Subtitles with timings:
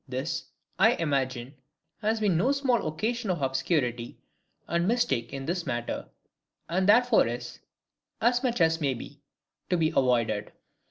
[0.07, 0.45] This,
[0.79, 1.53] I imagine,
[2.01, 4.17] has been no small occasion of obscurity
[4.67, 6.09] and mistake in this matter;
[6.67, 7.59] and therefore is,
[8.19, 9.21] as much as may be,
[9.69, 10.53] to be avoided.